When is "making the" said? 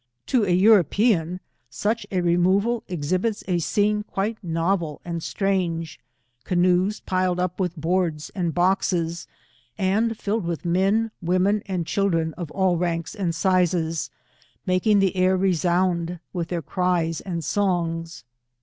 14.65-15.15